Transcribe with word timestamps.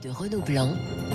de 0.00 0.08
Renaud 0.08 0.40
Blanc 0.40 0.70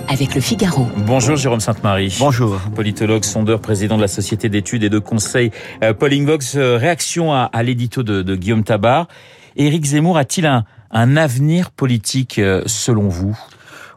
avec 0.08 0.34
le 0.34 0.40
Figaro. 0.40 0.86
Bonjour 0.98 1.36
Jérôme 1.36 1.58
Sainte-Marie. 1.58 2.14
Bonjour. 2.20 2.60
Politologue, 2.74 3.24
sondeur, 3.24 3.60
président 3.60 3.96
de 3.96 4.02
la 4.02 4.08
Société 4.08 4.48
d'études 4.48 4.84
et 4.84 4.90
de 4.90 4.98
conseil 4.98 5.50
euh, 5.82 5.94
Vox. 6.26 6.54
Euh, 6.54 6.76
réaction 6.76 7.32
à, 7.32 7.62
l'édito 7.62 8.02
de, 8.02 8.36
Guillaume 8.36 8.62
Tabar. 8.62 9.08
Éric 9.56 9.84
Zemmour 9.84 10.16
a-t-il 10.16 10.46
un, 10.46 10.64
un 10.90 11.16
avenir 11.16 11.70
politique 11.70 12.38
euh, 12.38 12.62
selon 12.66 13.08
vous? 13.08 13.36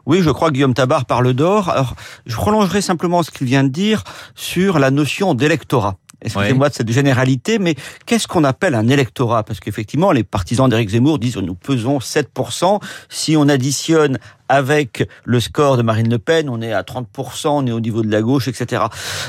Oui, 0.06 0.20
je 0.22 0.30
crois 0.30 0.48
que 0.48 0.54
Guillaume 0.54 0.74
Tabar 0.74 1.04
parle 1.04 1.32
d'or. 1.32 1.68
Alors, 1.68 1.94
je 2.26 2.34
prolongerai 2.34 2.80
simplement 2.80 3.22
ce 3.22 3.30
qu'il 3.30 3.46
vient 3.46 3.62
de 3.62 3.68
dire 3.68 4.02
sur 4.34 4.78
la 4.78 4.90
notion 4.90 5.34
d'électorat. 5.34 5.96
Excusez-moi 6.24 6.68
de 6.68 6.74
cette 6.74 6.90
généralité, 6.90 7.58
mais 7.58 7.74
qu'est-ce 8.06 8.28
qu'on 8.28 8.44
appelle 8.44 8.74
un 8.74 8.88
électorat? 8.88 9.42
Parce 9.42 9.60
qu'effectivement, 9.60 10.12
les 10.12 10.22
partisans 10.22 10.68
d'Éric 10.68 10.90
Zemmour 10.90 11.18
disent 11.18 11.36
nous 11.36 11.54
pesons 11.54 11.98
7%. 11.98 12.80
Si 13.08 13.36
on 13.36 13.48
additionne 13.48 14.18
avec 14.52 15.08
le 15.24 15.40
score 15.40 15.78
de 15.78 15.82
Marine 15.82 16.10
Le 16.10 16.18
Pen, 16.18 16.50
on 16.50 16.60
est 16.60 16.74
à 16.74 16.82
30%, 16.82 17.48
on 17.48 17.66
est 17.66 17.72
au 17.72 17.80
niveau 17.80 18.02
de 18.02 18.10
la 18.10 18.20
gauche, 18.20 18.48
etc. 18.48 18.82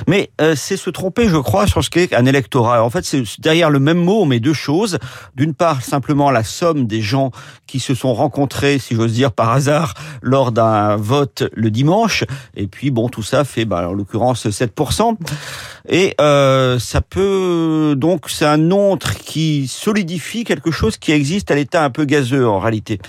Mais 0.06 0.32
euh, 0.42 0.54
c'est 0.54 0.76
se 0.76 0.90
tromper, 0.90 1.30
je 1.30 1.38
crois, 1.38 1.66
sur 1.66 1.82
ce 1.82 1.90
qu'est 1.90 2.14
un 2.14 2.26
électorat. 2.26 2.84
En 2.84 2.90
fait, 2.90 3.06
c'est 3.06 3.24
derrière 3.40 3.70
le 3.70 3.80
même 3.80 4.04
mot, 4.04 4.24
on 4.24 4.26
met 4.26 4.42
deux 4.42 4.54
choses. 4.54 5.00
D'une 5.34 5.54
part, 5.54 5.82
simplement 5.82 6.30
la 6.30 6.44
somme 6.44 6.88
des 6.88 7.02
gens 7.02 7.32
qui 7.68 7.80
se 7.80 7.96
sont 7.96 8.14
rencontrés, 8.14 8.80
si 8.80 8.96
j'ose 8.96 9.14
dire, 9.14 9.32
par 9.32 9.52
hasard, 9.52 9.94
lors 10.22 10.52
d'un 10.52 10.98
vote 10.98 11.44
le 11.54 11.72
dimanche. 11.72 12.26
Et 12.58 12.68
puis, 12.68 12.92
bon, 12.92 13.08
tout 13.08 13.24
ça 13.24 13.46
fait, 13.46 13.64
bah, 13.64 13.88
en 13.88 13.94
l'occurrence, 13.94 14.46
7%. 14.46 15.16
Et 15.88 16.16
euh, 16.20 16.80
ça 16.80 17.00
peut 17.00 17.96
donc, 17.96 18.30
c'est 18.30 18.46
un 18.46 18.58
nom 18.58 18.98
qui 18.98 19.70
solidifie 19.70 20.44
quelque 20.44 20.72
chose 20.72 20.98
qui 20.98 21.14
existe 21.14 21.50
à 21.50 21.56
l'état 21.56 21.86
un 21.86 21.92
peu 21.92 22.04
gazeux 22.04 22.46
en 22.46 22.60
réalité. 22.60 23.00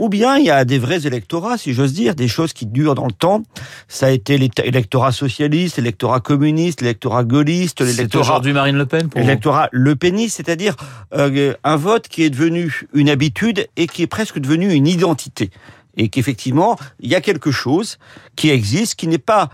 Ou 0.00 0.08
bien 0.08 0.38
il 0.38 0.46
y 0.46 0.50
a 0.50 0.64
des 0.64 0.78
vrais 0.78 1.06
électorats, 1.06 1.58
si 1.58 1.74
j'ose 1.74 1.92
dire, 1.92 2.14
des 2.14 2.26
choses 2.26 2.54
qui 2.54 2.64
durent 2.64 2.94
dans 2.94 3.04
le 3.04 3.12
temps. 3.12 3.42
Ça 3.86 4.06
a 4.06 4.10
été 4.10 4.38
l'électorat 4.38 5.12
socialiste, 5.12 5.76
l'électorat 5.76 6.20
communiste, 6.20 6.80
l'électorat 6.80 7.22
gaulliste, 7.22 7.82
l'électorat... 7.82 8.22
aujourd'hui 8.22 8.54
Marine 8.54 8.78
Le 8.78 8.86
Pen 8.86 9.10
pour 9.10 9.20
L'électorat 9.20 9.68
Le 9.72 9.94
Peniste, 9.96 10.38
c'est-à-dire 10.38 10.74
euh, 11.12 11.52
un 11.64 11.76
vote 11.76 12.08
qui 12.08 12.22
est 12.22 12.30
devenu 12.30 12.88
une 12.94 13.10
habitude 13.10 13.68
et 13.76 13.86
qui 13.86 14.02
est 14.02 14.06
presque 14.06 14.38
devenu 14.38 14.72
une 14.72 14.86
identité. 14.86 15.50
Et 15.98 16.08
qu'effectivement, 16.08 16.78
il 17.00 17.10
y 17.10 17.14
a 17.14 17.20
quelque 17.20 17.50
chose 17.50 17.98
qui 18.36 18.48
existe, 18.48 18.94
qui 18.94 19.06
n'est 19.06 19.18
pas 19.18 19.50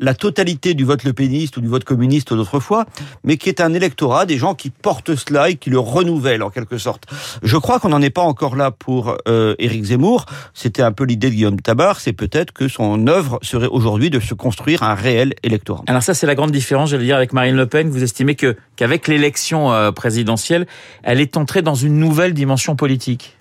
la 0.00 0.14
totalité 0.14 0.74
du 0.74 0.84
vote 0.84 1.04
lepéniste 1.04 1.56
ou 1.58 1.60
du 1.60 1.68
vote 1.68 1.84
communiste 1.84 2.34
d'autrefois, 2.34 2.86
mais 3.22 3.36
qui 3.36 3.48
est 3.48 3.60
un 3.60 3.72
électorat 3.74 4.26
des 4.26 4.38
gens 4.38 4.54
qui 4.54 4.70
portent 4.70 5.14
cela 5.14 5.50
et 5.50 5.56
qui 5.56 5.70
le 5.70 5.78
renouvellent 5.78 6.42
en 6.42 6.50
quelque 6.50 6.78
sorte. 6.78 7.04
Je 7.42 7.56
crois 7.56 7.78
qu'on 7.78 7.90
n'en 7.90 8.02
est 8.02 8.10
pas 8.10 8.22
encore 8.22 8.56
là 8.56 8.70
pour 8.70 9.16
euh, 9.28 9.54
Éric 9.58 9.84
Zemmour. 9.84 10.26
C'était 10.54 10.82
un 10.82 10.92
peu 10.92 11.04
l'idée 11.04 11.28
de 11.28 11.34
Guillaume 11.34 11.60
Tabar, 11.60 12.00
c'est 12.00 12.12
peut-être 12.12 12.52
que 12.52 12.66
son 12.66 13.06
œuvre 13.06 13.38
serait 13.42 13.68
aujourd'hui 13.68 14.10
de 14.10 14.18
se 14.18 14.34
construire 14.34 14.82
un 14.82 14.94
réel 14.94 15.34
électorat. 15.42 15.82
Alors 15.86 16.02
ça, 16.02 16.14
c'est 16.14 16.26
la 16.26 16.34
grande 16.34 16.50
différence, 16.50 16.90
j'allais 16.90 17.04
dire, 17.04 17.16
avec 17.16 17.32
Marine 17.32 17.56
Le 17.56 17.66
Pen. 17.66 17.90
Vous 17.90 18.02
estimez 18.02 18.34
que 18.34 18.56
qu'avec 18.76 19.06
l'élection 19.06 19.72
euh, 19.72 19.92
présidentielle, 19.92 20.66
elle 21.02 21.20
est 21.20 21.36
entrée 21.36 21.62
dans 21.62 21.74
une 21.74 21.98
nouvelle 21.98 22.32
dimension 22.32 22.76
politique? 22.76 23.36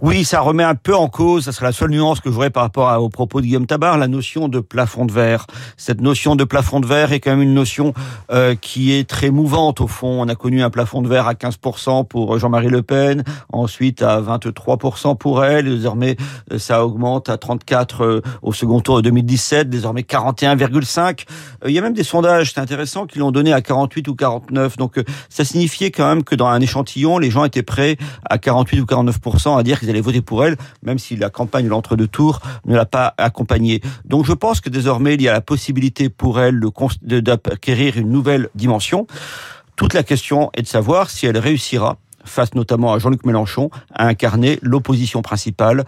Oui, 0.00 0.24
ça 0.24 0.40
remet 0.40 0.62
un 0.62 0.76
peu 0.76 0.94
en 0.94 1.08
cause, 1.08 1.46
ça 1.46 1.52
serait 1.52 1.66
la 1.66 1.72
seule 1.72 1.90
nuance 1.90 2.20
que 2.20 2.30
j'aurais 2.30 2.50
par 2.50 2.62
rapport 2.62 2.88
à, 2.88 3.00
au 3.00 3.08
propos 3.08 3.40
de 3.40 3.46
Guillaume 3.46 3.66
Tabar, 3.66 3.98
la 3.98 4.06
notion 4.06 4.46
de 4.46 4.60
plafond 4.60 5.06
de 5.06 5.12
verre. 5.12 5.46
Cette 5.76 6.00
notion 6.00 6.36
de 6.36 6.44
plafond 6.44 6.78
de 6.78 6.86
verre 6.86 7.12
est 7.12 7.18
quand 7.18 7.32
même 7.32 7.42
une 7.42 7.54
notion 7.54 7.94
euh, 8.30 8.54
qui 8.54 8.92
est 8.92 9.10
très 9.10 9.30
mouvante 9.30 9.80
au 9.80 9.88
fond. 9.88 10.22
On 10.22 10.28
a 10.28 10.36
connu 10.36 10.62
un 10.62 10.70
plafond 10.70 11.02
de 11.02 11.08
verre 11.08 11.26
à 11.26 11.34
15% 11.34 12.06
pour 12.06 12.38
Jean-Marie 12.38 12.68
Le 12.68 12.82
Pen, 12.82 13.24
ensuite 13.52 14.00
à 14.02 14.20
23% 14.20 15.18
pour 15.18 15.44
elle, 15.44 15.64
désormais 15.64 16.16
euh, 16.52 16.60
ça 16.60 16.86
augmente 16.86 17.28
à 17.28 17.36
34 17.36 18.04
euh, 18.04 18.22
au 18.42 18.52
second 18.52 18.78
tour 18.78 18.98
de 18.98 19.02
2017, 19.02 19.68
désormais 19.68 20.02
41,5. 20.02 21.24
Il 21.66 21.72
y 21.72 21.78
a 21.78 21.82
même 21.82 21.92
des 21.92 22.04
sondages, 22.04 22.52
c'est 22.54 22.60
intéressant, 22.60 23.06
qui 23.06 23.18
l'ont 23.18 23.32
donné 23.32 23.52
à 23.52 23.62
48 23.62 24.06
ou 24.06 24.14
49. 24.14 24.76
Donc 24.76 25.02
ça 25.28 25.44
signifiait 25.44 25.90
quand 25.90 26.08
même 26.08 26.22
que 26.22 26.36
dans 26.36 26.46
un 26.46 26.60
échantillon, 26.60 27.18
les 27.18 27.32
gens 27.32 27.44
étaient 27.44 27.64
prêts 27.64 27.96
à 28.30 28.38
48 28.38 28.80
ou 28.80 28.84
49% 28.84 29.58
à 29.58 29.64
dire 29.64 29.80
qu'ils 29.88 29.96
allaient 29.96 30.00
voter 30.02 30.20
pour 30.20 30.44
elle, 30.44 30.56
même 30.82 30.98
si 30.98 31.16
la 31.16 31.30
campagne 31.30 31.64
de 31.64 31.70
l'entre-deux 31.70 32.08
tours 32.08 32.40
ne 32.66 32.76
l'a 32.76 32.86
pas 32.86 33.14
accompagnée. 33.16 33.80
Donc 34.04 34.26
je 34.26 34.32
pense 34.32 34.60
que 34.60 34.68
désormais, 34.68 35.14
il 35.14 35.22
y 35.22 35.28
a 35.28 35.32
la 35.32 35.40
possibilité 35.40 36.08
pour 36.10 36.40
elle 36.40 36.60
d'acquérir 37.02 37.96
une 37.96 38.10
nouvelle 38.10 38.48
dimension. 38.54 39.06
Toute 39.76 39.94
la 39.94 40.02
question 40.02 40.50
est 40.54 40.62
de 40.62 40.66
savoir 40.66 41.08
si 41.08 41.26
elle 41.26 41.38
réussira 41.38 41.96
face 42.24 42.54
notamment 42.54 42.92
à 42.92 42.98
Jean-Luc 42.98 43.24
Mélenchon, 43.24 43.70
à 43.94 44.06
incarner 44.06 44.58
l'opposition 44.60 45.22
principale 45.22 45.84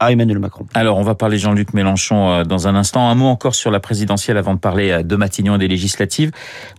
à 0.00 0.10
Emmanuel 0.12 0.38
Macron. 0.38 0.66
Alors, 0.72 0.96
on 0.96 1.02
va 1.02 1.14
parler 1.14 1.36
Jean-Luc 1.36 1.74
Mélenchon 1.74 2.30
euh, 2.30 2.44
dans 2.44 2.66
un 2.66 2.74
instant. 2.74 3.10
Un 3.10 3.14
mot 3.14 3.26
encore 3.26 3.54
sur 3.54 3.70
la 3.70 3.80
présidentielle 3.80 4.38
avant 4.38 4.54
de 4.54 4.58
parler 4.58 4.90
euh, 4.90 5.02
de 5.02 5.14
Matignon 5.14 5.56
et 5.56 5.58
des 5.58 5.68
législatives. 5.68 6.30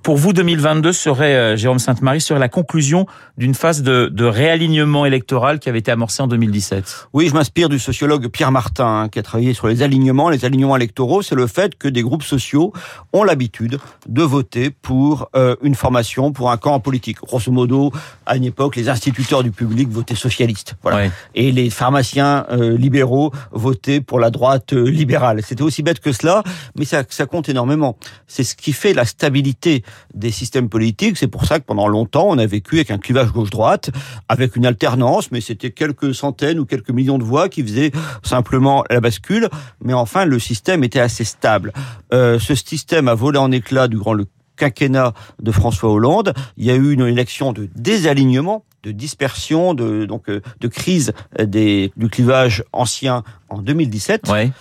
Pour 0.02 0.18
vous, 0.18 0.34
2022 0.34 0.92
serait, 0.92 1.36
euh, 1.36 1.56
Jérôme 1.56 1.78
Sainte-Marie, 1.78 2.20
serait 2.20 2.40
la 2.40 2.50
conclusion 2.50 3.06
d'une 3.38 3.54
phase 3.54 3.84
de, 3.84 4.09
de, 4.12 4.26
réalignement 4.26 5.06
électoral 5.06 5.59
qui 5.59 5.70
avait 5.70 5.80
été 5.80 5.92
amorcée 5.92 6.24
en 6.24 6.28
2017. 6.28 7.09
Oui, 7.14 7.28
je 7.28 7.36
m'inspire 7.36 7.70
du 7.70 7.78
sociologue 7.78 8.28
Pierre 8.28 8.52
Martin, 8.52 9.04
hein, 9.04 9.09
qui 9.09 9.20
a 9.20 9.24
travaillé 9.24 9.53
sur 9.53 9.68
les 9.68 9.84
alignements. 9.84 10.30
Les 10.30 10.44
alignements 10.44 10.76
électoraux, 10.76 11.22
c'est 11.22 11.36
le 11.36 11.46
fait 11.46 11.78
que 11.78 11.88
des 11.88 12.02
groupes 12.02 12.24
sociaux 12.24 12.74
ont 13.14 13.24
l'habitude 13.24 13.78
de 14.08 14.24
voter 14.24 14.72
pour 14.72 15.30
une 15.62 15.76
formation, 15.76 16.32
pour 16.32 16.52
un 16.52 16.58
camp 16.58 16.80
politique. 16.80 17.18
Grosso 17.18 17.52
modo, 17.52 17.92
à 18.26 18.36
une 18.36 18.46
époque, 18.46 18.76
les 18.76 18.90
instituteurs 18.90 19.44
du 19.44 19.52
public 19.52 19.90
votaient 19.90 20.16
socialistes. 20.16 20.76
Voilà. 20.82 21.09
Et 21.36 21.52
les 21.52 21.70
pharmaciens 21.70 22.46
libéraux 22.52 23.10
voter 23.51 24.01
pour 24.01 24.19
la 24.19 24.29
droite 24.29 24.73
euh, 24.73 24.85
libérale. 24.89 25.41
C'était 25.44 25.63
aussi 25.63 25.83
bête 25.83 25.99
que 25.99 26.11
cela, 26.11 26.44
mais 26.77 26.85
ça, 26.85 27.03
ça 27.09 27.25
compte 27.25 27.49
énormément. 27.49 27.97
C'est 28.27 28.44
ce 28.44 28.55
qui 28.55 28.73
fait 28.73 28.94
la 28.94 29.05
stabilité 29.05 29.83
des 30.13 30.31
systèmes 30.31 30.69
politiques. 30.69 31.17
C'est 31.17 31.27
pour 31.27 31.45
ça 31.45 31.59
que 31.59 31.66
pendant 31.66 31.88
longtemps, 31.88 32.27
on 32.27 32.38
a 32.38 32.45
vécu 32.45 32.75
avec 32.75 32.91
un 32.91 32.97
clivage 32.97 33.31
gauche-droite, 33.31 33.91
avec 34.29 34.55
une 34.55 34.66
alternance, 34.66 35.31
mais 35.31 35.41
c'était 35.41 35.72
quelques 35.72 36.13
centaines 36.13 36.59
ou 36.59 36.66
quelques 36.66 36.91
millions 36.91 37.17
de 37.17 37.23
voix 37.23 37.49
qui 37.49 37.63
faisaient 37.63 37.91
simplement 38.23 38.83
la 38.89 38.99
bascule. 38.99 39.49
Mais 39.83 39.93
enfin, 39.93 40.25
le 40.25 40.39
système 40.39 40.83
était 40.83 40.99
assez 40.99 41.23
stable. 41.23 41.73
Euh, 42.13 42.39
ce 42.39 42.55
système 42.55 43.07
a 43.07 43.16
volé 43.16 43.38
en 43.38 43.51
éclats 43.51 43.88
durant 43.88 44.13
le 44.13 44.25
quinquennat 44.61 45.13
de 45.41 45.51
François 45.51 45.89
Hollande. 45.89 46.33
Il 46.57 46.66
y 46.66 46.72
a 46.72 46.75
eu 46.75 46.94
une 46.94 47.07
élection 47.07 47.51
de 47.51 47.67
désalignement 47.75 48.63
de 48.83 48.91
dispersion, 48.91 49.73
de 49.73 50.05
donc 50.05 50.29
euh, 50.29 50.41
de 50.59 50.67
crise 50.67 51.13
des, 51.39 51.91
du 51.97 52.09
clivage 52.09 52.63
ancien 52.73 53.23
en 53.49 53.59
2017. 53.59 54.27
Ouais. 54.29 54.51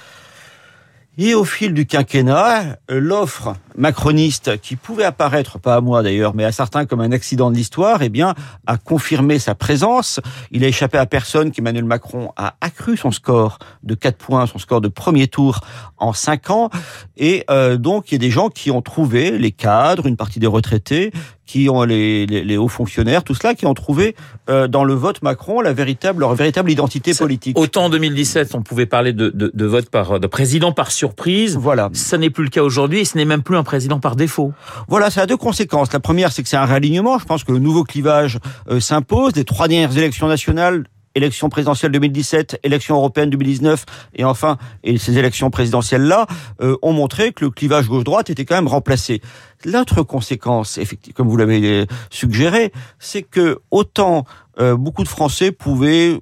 Et 1.22 1.34
au 1.34 1.44
fil 1.44 1.74
du 1.74 1.84
quinquennat, 1.84 2.78
l'offre 2.88 3.54
macroniste, 3.76 4.58
qui 4.62 4.74
pouvait 4.74 5.04
apparaître, 5.04 5.58
pas 5.58 5.74
à 5.74 5.82
moi 5.82 6.02
d'ailleurs, 6.02 6.34
mais 6.34 6.46
à 6.46 6.50
certains 6.50 6.86
comme 6.86 7.02
un 7.02 7.12
accident 7.12 7.50
de 7.50 7.56
l'histoire, 7.56 8.00
eh 8.02 8.08
bien, 8.08 8.34
a 8.66 8.78
confirmé 8.78 9.38
sa 9.38 9.54
présence. 9.54 10.18
Il 10.50 10.64
a 10.64 10.68
échappé 10.68 10.96
à 10.96 11.04
personne 11.04 11.50
qu'Emmanuel 11.50 11.84
Macron 11.84 12.32
a 12.38 12.54
accru 12.62 12.96
son 12.96 13.10
score 13.10 13.58
de 13.82 13.94
4 13.94 14.16
points, 14.16 14.46
son 14.46 14.58
score 14.58 14.80
de 14.80 14.88
premier 14.88 15.28
tour 15.28 15.60
en 15.98 16.14
5 16.14 16.48
ans. 16.48 16.70
Et 17.18 17.44
euh, 17.50 17.76
donc, 17.76 18.10
il 18.10 18.14
y 18.14 18.16
a 18.16 18.18
des 18.18 18.30
gens 18.30 18.48
qui 18.48 18.70
ont 18.70 18.80
trouvé, 18.80 19.36
les 19.36 19.52
cadres, 19.52 20.06
une 20.06 20.16
partie 20.16 20.40
des 20.40 20.46
retraités, 20.46 21.12
qui 21.50 21.68
ont 21.68 21.82
les, 21.82 22.26
les, 22.26 22.56
hauts 22.56 22.68
fonctionnaires, 22.68 23.24
tout 23.24 23.34
cela, 23.34 23.56
qui 23.56 23.66
ont 23.66 23.74
trouvé 23.74 24.14
euh, 24.48 24.68
dans 24.68 24.84
le 24.84 24.94
vote 24.94 25.20
Macron 25.20 25.60
la 25.60 25.72
véritable, 25.72 26.20
leur 26.20 26.32
véritable 26.36 26.70
identité 26.70 27.12
politique. 27.12 27.58
Autant 27.58 27.86
en 27.86 27.90
2017, 27.90 28.54
on 28.54 28.62
pouvait 28.62 28.86
parler 28.86 29.12
de, 29.12 29.30
de, 29.30 29.50
de 29.52 29.66
vote 29.66 29.90
par 29.90 30.20
de 30.20 30.26
président 30.28 30.70
par 30.70 30.92
surprise. 30.92 31.56
Voilà. 31.56 31.90
Ça 31.92 32.18
n'est 32.18 32.30
plus 32.30 32.44
le 32.44 32.50
cas 32.50 32.62
aujourd'hui 32.62 33.00
et 33.00 33.04
ce 33.04 33.18
n'est 33.18 33.24
même 33.24 33.42
plus 33.42 33.56
un 33.56 33.64
président 33.64 33.98
par 33.98 34.14
défaut. 34.14 34.52
Voilà, 34.86 35.10
ça 35.10 35.22
a 35.22 35.26
deux 35.26 35.36
conséquences. 35.36 35.92
La 35.92 35.98
première, 35.98 36.30
c'est 36.30 36.44
que 36.44 36.48
c'est 36.48 36.56
un 36.56 36.66
réalignement. 36.66 37.18
Je 37.18 37.24
pense 37.24 37.42
que 37.42 37.50
le 37.50 37.58
nouveau 37.58 37.82
clivage 37.82 38.38
euh, 38.70 38.78
s'impose. 38.78 39.34
Les 39.34 39.44
trois 39.44 39.66
dernières 39.66 39.98
élections 39.98 40.28
nationales 40.28 40.84
élection 41.14 41.48
présidentielle 41.48 41.92
2017, 41.92 42.60
élection 42.62 42.96
européenne 42.96 43.30
2019 43.30 43.84
et 44.14 44.24
enfin 44.24 44.58
et 44.82 44.98
ces 44.98 45.18
élections 45.18 45.50
présidentielles 45.50 46.02
là 46.02 46.26
euh, 46.60 46.76
ont 46.82 46.92
montré 46.92 47.32
que 47.32 47.44
le 47.44 47.50
clivage 47.50 47.88
gauche-droite 47.88 48.30
était 48.30 48.44
quand 48.44 48.54
même 48.54 48.68
remplacé. 48.68 49.20
L'autre 49.64 50.02
conséquence, 50.02 50.78
effectivement, 50.78 51.16
comme 51.16 51.28
vous 51.28 51.36
l'avez 51.36 51.86
suggéré, 52.10 52.72
c'est 52.98 53.22
que 53.22 53.58
autant 53.70 54.24
euh, 54.60 54.76
beaucoup 54.76 55.02
de 55.02 55.08
Français 55.08 55.52
pouvaient 55.52 56.18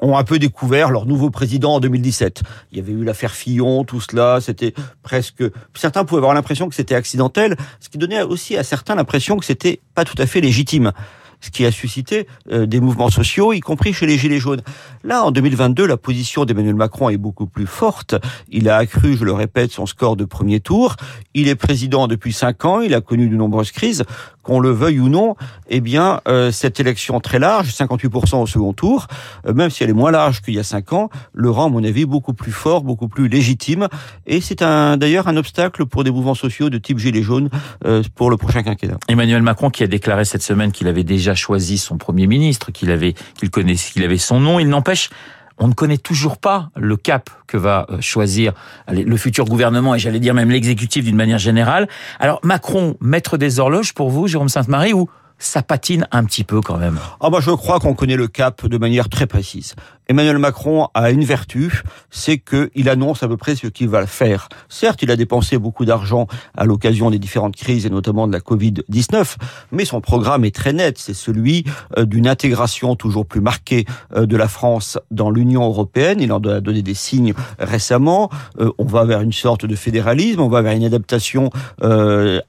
ont 0.00 0.16
un 0.16 0.24
peu 0.24 0.38
découvert 0.38 0.90
leur 0.90 1.06
nouveau 1.06 1.30
président 1.30 1.74
en 1.74 1.80
2017. 1.80 2.42
Il 2.70 2.78
y 2.78 2.80
avait 2.80 2.92
eu 2.92 3.04
l'affaire 3.04 3.32
Fillon, 3.32 3.84
tout 3.84 4.00
cela, 4.00 4.40
c'était 4.40 4.72
presque... 5.02 5.42
Certains 5.74 6.04
pouvaient 6.04 6.20
avoir 6.20 6.34
l'impression 6.34 6.68
que 6.68 6.74
c'était 6.74 6.94
accidentel, 6.94 7.56
ce 7.80 7.88
qui 7.88 7.98
donnait 7.98 8.22
aussi 8.22 8.56
à 8.56 8.62
certains 8.62 8.94
l'impression 8.94 9.36
que 9.36 9.44
c'était 9.44 9.80
pas 9.94 10.04
tout 10.04 10.14
à 10.18 10.26
fait 10.26 10.40
légitime 10.40 10.92
ce 11.40 11.50
qui 11.50 11.64
a 11.66 11.70
suscité 11.70 12.26
euh, 12.50 12.66
des 12.66 12.80
mouvements 12.80 13.10
sociaux, 13.10 13.52
y 13.52 13.60
compris 13.60 13.92
chez 13.92 14.06
les 14.06 14.18
Gilets 14.18 14.38
jaunes. 14.38 14.62
Là, 15.04 15.24
en 15.24 15.30
2022, 15.30 15.86
la 15.86 15.96
position 15.96 16.44
d'Emmanuel 16.44 16.74
Macron 16.74 17.08
est 17.08 17.16
beaucoup 17.16 17.46
plus 17.46 17.66
forte. 17.66 18.14
Il 18.48 18.68
a 18.68 18.76
accru, 18.76 19.16
je 19.16 19.24
le 19.24 19.32
répète, 19.32 19.72
son 19.72 19.86
score 19.86 20.16
de 20.16 20.24
premier 20.24 20.60
tour. 20.60 20.96
Il 21.34 21.48
est 21.48 21.54
président 21.54 22.08
depuis 22.08 22.32
cinq 22.32 22.64
ans, 22.64 22.80
il 22.80 22.94
a 22.94 23.00
connu 23.00 23.28
de 23.28 23.36
nombreuses 23.36 23.72
crises. 23.72 24.04
qu'on 24.42 24.60
le 24.60 24.70
veuille 24.70 24.98
ou 24.98 25.10
non, 25.10 25.36
eh 25.68 25.82
bien, 25.82 26.22
euh, 26.26 26.50
cette 26.50 26.80
élection 26.80 27.20
très 27.20 27.38
large, 27.38 27.68
58% 27.68 28.40
au 28.40 28.46
second 28.46 28.72
tour, 28.72 29.06
euh, 29.46 29.52
même 29.52 29.68
si 29.68 29.84
elle 29.84 29.90
est 29.90 29.92
moins 29.92 30.10
large 30.10 30.40
qu'il 30.40 30.54
y 30.54 30.58
a 30.58 30.62
cinq 30.62 30.94
ans, 30.94 31.10
le 31.34 31.50
rend, 31.50 31.66
à 31.66 31.68
mon 31.68 31.84
avis, 31.84 32.06
beaucoup 32.06 32.32
plus 32.32 32.50
fort, 32.52 32.82
beaucoup 32.82 33.08
plus 33.08 33.28
légitime. 33.28 33.88
Et 34.26 34.40
c'est 34.40 34.62
un, 34.62 34.96
d'ailleurs 34.96 35.28
un 35.28 35.36
obstacle 35.36 35.84
pour 35.84 36.02
des 36.02 36.10
mouvements 36.10 36.34
sociaux 36.34 36.70
de 36.70 36.78
type 36.78 36.98
Gilets 36.98 37.22
jaunes 37.22 37.50
euh, 37.84 38.02
pour 38.14 38.30
le 38.30 38.38
prochain 38.38 38.62
quinquennat. 38.62 38.96
Emmanuel 39.08 39.42
Macron 39.42 39.68
qui 39.68 39.84
a 39.84 39.86
déclaré 39.86 40.24
cette 40.24 40.42
semaine 40.42 40.72
qu'il 40.72 40.88
avait 40.88 41.04
déjà 41.04 41.27
choisi 41.34 41.78
son 41.78 41.98
Premier 41.98 42.26
ministre, 42.26 42.70
qu'il 42.72 42.90
avait, 42.90 43.14
qu'il 43.38 43.50
connaissait, 43.50 43.92
qu'il 43.92 44.04
avait 44.04 44.18
son 44.18 44.40
nom. 44.40 44.58
Il 44.58 44.68
n'empêche 44.68 45.10
on 45.58 45.68
ne 45.68 45.72
connaît 45.72 45.98
toujours 45.98 46.38
pas 46.38 46.70
le 46.76 46.96
cap 46.96 47.30
que 47.46 47.56
va 47.56 47.86
euh, 47.90 48.00
choisir 48.00 48.52
le 48.88 49.16
futur 49.16 49.44
gouvernement 49.44 49.94
et 49.94 49.98
j'allais 49.98 50.20
dire 50.20 50.34
même 50.34 50.50
l'exécutif 50.50 51.04
d'une 51.04 51.16
manière 51.16 51.38
générale. 51.38 51.88
Alors 52.20 52.40
Macron, 52.42 52.96
maître 53.00 53.36
des 53.36 53.58
horloges 53.58 53.92
pour 53.92 54.10
vous, 54.10 54.28
Jérôme 54.28 54.48
Sainte-Marie, 54.48 54.92
ou 54.92 55.08
ça 55.38 55.62
patine 55.62 56.06
un 56.10 56.24
petit 56.24 56.44
peu 56.44 56.60
quand 56.60 56.78
même? 56.78 56.98
Ah 57.20 57.30
bah 57.30 57.38
je 57.40 57.50
crois 57.50 57.78
qu'on 57.80 57.94
connaît 57.94 58.16
le 58.16 58.28
cap 58.28 58.66
de 58.66 58.78
manière 58.78 59.08
très 59.08 59.26
précise. 59.26 59.74
Emmanuel 60.10 60.38
Macron 60.38 60.88
a 60.94 61.10
une 61.10 61.22
vertu, 61.22 61.82
c'est 62.08 62.38
qu'il 62.38 62.88
annonce 62.88 63.22
à 63.22 63.28
peu 63.28 63.36
près 63.36 63.54
ce 63.56 63.66
qu'il 63.66 63.90
va 63.90 64.06
faire. 64.06 64.48
Certes, 64.70 65.02
il 65.02 65.10
a 65.10 65.16
dépensé 65.16 65.58
beaucoup 65.58 65.84
d'argent 65.84 66.26
à 66.56 66.64
l'occasion 66.64 67.10
des 67.10 67.18
différentes 67.18 67.56
crises 67.56 67.84
et 67.84 67.90
notamment 67.90 68.26
de 68.26 68.32
la 68.32 68.40
Covid-19, 68.40 69.36
mais 69.70 69.84
son 69.84 70.00
programme 70.00 70.46
est 70.46 70.54
très 70.54 70.72
net. 70.72 70.96
C'est 70.96 71.12
celui 71.12 71.64
euh, 71.98 72.06
d'une 72.06 72.26
intégration 72.26 72.96
toujours 72.96 73.26
plus 73.26 73.42
marquée 73.42 73.84
euh, 74.16 74.24
de 74.24 74.34
la 74.38 74.48
France 74.48 74.98
dans 75.10 75.30
l'Union 75.30 75.64
européenne. 75.64 76.22
Il 76.22 76.32
en 76.32 76.40
a 76.40 76.62
donné 76.62 76.80
des 76.80 76.94
signes 76.94 77.34
récemment. 77.58 78.30
Euh, 78.60 78.70
on 78.78 78.86
va 78.86 79.04
vers 79.04 79.20
une 79.20 79.34
sorte 79.34 79.66
de 79.66 79.76
fédéralisme, 79.76 80.40
on 80.40 80.48
va 80.48 80.62
vers 80.62 80.72
une 80.72 80.84
adaptation 80.84 81.50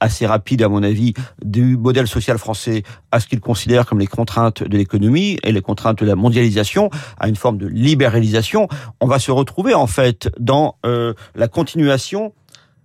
assez 0.00 0.26
rapide, 0.26 0.62
à 0.62 0.68
mon 0.68 0.82
avis, 0.82 1.14
du 1.44 1.76
modèle 1.76 2.06
social 2.06 2.38
français 2.38 2.82
à 3.12 3.20
ce 3.20 3.26
qu'il 3.26 3.40
considère 3.40 3.86
comme 3.86 3.98
les 3.98 4.06
contraintes 4.06 4.62
de 4.62 4.76
l'économie 4.76 5.38
et 5.42 5.52
les 5.52 5.60
contraintes 5.60 5.98
de 5.98 6.06
la 6.06 6.14
mondialisation, 6.14 6.90
à 7.18 7.28
une 7.28 7.36
forme 7.36 7.49
de 7.58 7.66
libéralisation, 7.66 8.68
on 9.00 9.06
va 9.06 9.18
se 9.18 9.30
retrouver 9.30 9.74
en 9.74 9.86
fait 9.86 10.30
dans 10.38 10.76
euh, 10.86 11.14
la 11.34 11.48
continuation 11.48 12.32